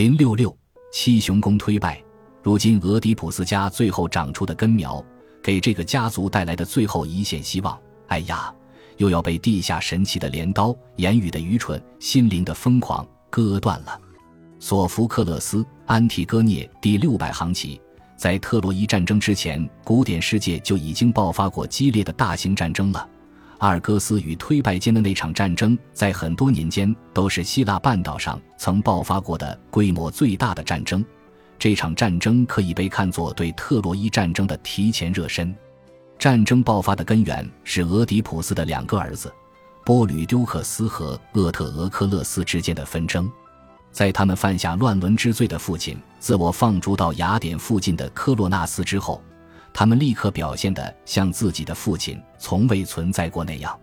[0.00, 0.56] 零六六
[0.90, 2.02] 七雄公推败，
[2.42, 5.04] 如今俄狄浦斯家最后长出的根苗，
[5.42, 7.78] 给这个家族带来的最后一线希望。
[8.06, 8.50] 哎呀，
[8.96, 14.00] 又要被地下神奇的镰刀、言语的愚蠢、心灵的疯狂割断了。
[14.58, 17.78] 索福克勒斯《安提戈涅》第六百行起，
[18.16, 23.06] 在特洛伊战争之前，古典世界就已经爆发过激烈的大型战争了。
[23.60, 31.04] 阿尔戈斯与推拜间的那场战争，在很多年间都是希腊半岛上曾爆发过的规模最大的战争。
[31.58, 35.54] 这场战争可以被看作对特洛伊战争的提前热身。
[36.18, 39.30] 战争爆发的根源是俄狄浦斯的两个儿子
[39.84, 43.30] 波吕丢克斯和厄特俄克勒斯之间的纷争。
[43.92, 49.22] 在他们犯下乱伦之罪的父亲自我放逐到雅典附近的科洛纳斯之后。
[49.72, 53.78] 他们立刻表现得像自己的父亲从未存在过那样。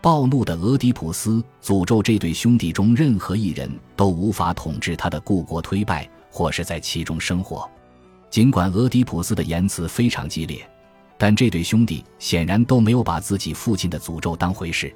[0.00, 7.70] 暴怒的俄狄浦斯诅咒这对兄弟中任何一人都无法统治他的故国推拜，或是在其中生活。
[8.28, 10.68] 尽管俄狄浦斯的言辞非常激烈，
[11.16, 14.92] 但这对兄弟显然都没有把自己父亲的诅咒当回事。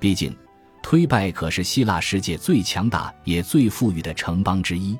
[0.00, 0.34] 毕竟，
[0.82, 4.96] 推拜可是希腊世界最强大也最富裕的城邦之一。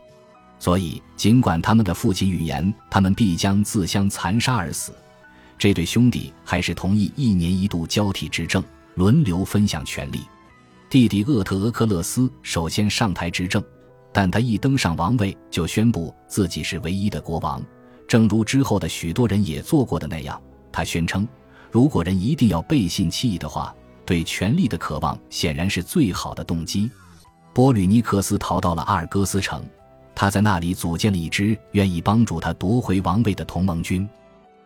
[0.59, 4.93] 所以，尽管他们的父亲预言他们必将自相残杀而死，
[5.57, 8.63] 这对兄弟还是同意一年一度交替执政，
[8.95, 10.23] 轮流分享权力。
[10.91, 13.63] 弟弟厄特俄克勒斯首先上台执政，
[14.13, 17.63] 但他一登上王位就宣布自己是唯一的国王，
[18.09, 20.41] 正如之后的许多人也做过的那样。
[20.73, 21.27] 他宣称，
[21.71, 26.91] 如果人一定要背信弃义的话，对权力的渴望显然是最好的动机。
[27.53, 29.65] 波吕尼克斯逃到了阿尔戈斯城。
[30.21, 34.07] 他在那里组建了一支愿意帮助他夺回王位的同盟军。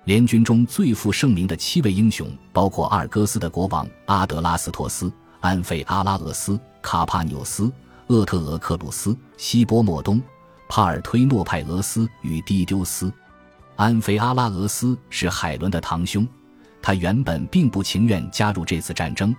[0.05, 7.71] 联军中最负盛名的七位英雄，包括阿尔戈斯的国王阿德拉斯托斯、安费阿拉俄斯、卡帕纽斯、
[8.07, 10.23] 厄特俄克鲁斯、希波莫东、
[10.71, 13.13] 帕尔推诺派俄斯与蒂丢斯。
[13.77, 16.27] 安菲阿拉俄斯是海伦的堂兄，
[16.81, 19.37] 他原本并不情愿加入这次战争，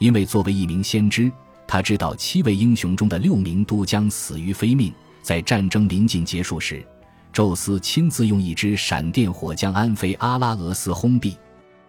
[0.00, 1.30] 因为作为一名先知，
[1.68, 4.92] 他知道七位英雄中的六名都将死于非命。
[5.22, 6.84] 在战争临近结束时，
[7.32, 11.34] 宙斯亲自用一支闪电火将安菲阿拉俄斯轰毙。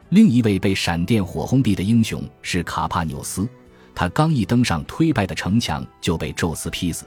[0.09, 3.49] 另一位被闪电火轰毙的英雄是卡帕纽斯，
[3.95, 7.05] 他刚一登上推拜的城墙就被宙斯劈死，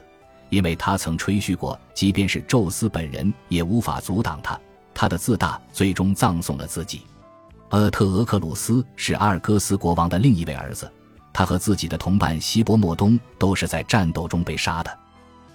[0.50, 4.58] 因为他曾吹嘘过，即便是宙斯本人也无法阻挡他。
[4.93, 7.03] 他的自大最终葬送了自己。
[7.70, 10.91] 厄特俄克鲁斯是阿尔戈斯国王的另一位儿子，
[11.32, 14.98] 他和自己的同伴希伯莫东都是在战斗中被杀的。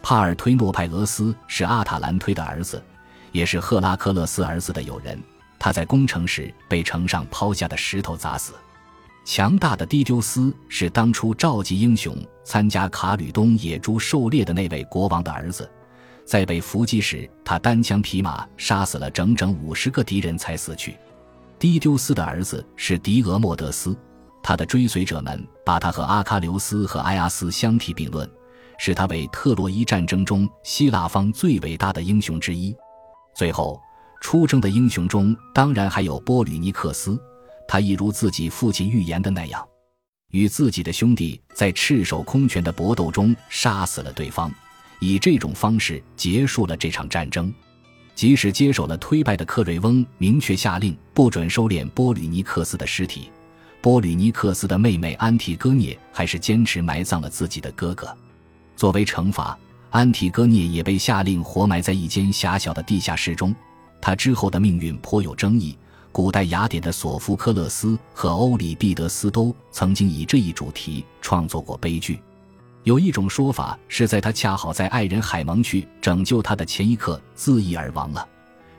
[0.01, 2.81] 帕尔推诺派俄斯是阿塔兰推的儿子，
[3.31, 5.21] 也是赫拉克勒斯儿子的友人。
[5.59, 8.53] 他在攻城时被城上抛下的石头砸死。
[9.23, 15.69] 强大的狄丢斯是当初召集英雄参加卡吕冬野猪狩猎的那位国王的儿子，
[16.25, 20.97] 在被伏击时，他单枪匹马杀死了整整五十个敌人才死去。
[21.59, 23.95] 狄丢斯的儿子是狄俄莫德斯，
[24.41, 28.27] 他的追随者们把他和阿喀琉斯和埃阿斯相提并论。
[28.83, 32.75] 视他为特洛伊战争中希腊方最伟大的英雄之一。
[33.35, 33.79] 最后
[34.21, 37.15] 出征的英雄中，当然还有波吕尼克斯。
[37.67, 39.63] 他一如自己父亲预言的那样，
[40.31, 44.51] 与自己的兄弟在赤手空拳的搏斗中杀死了对方，
[44.99, 47.53] 以这种方式结束了这场战争。
[48.15, 53.29] 即使接手了推败的克瑞翁明确下令不准收敛波吕尼克斯的尸体，
[53.79, 58.17] 波吕尼克斯的妹妹安提戈涅还是坚持埋葬了自己的哥哥。
[58.81, 59.55] 作为惩罚，
[59.91, 63.53] 安提戈涅也被下令活埋在一间狭小的地下室中。
[64.01, 65.77] 他之后的命运颇有争议。
[66.11, 72.19] 古代雅典的索福克勒斯和欧里庇得斯都曾经以这一主题创作过悲剧。
[72.81, 78.27] 有一种说法是在他恰好在爱人海蒙去拯救他的前一刻自缢而亡了。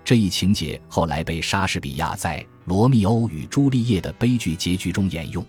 [0.05, 5.47] 这一情节后来被莎士比亚在《罗密欧与朱丽叶》的悲剧结局中沿用。